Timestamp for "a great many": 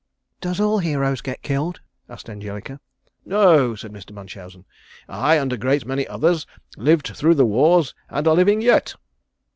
5.53-6.07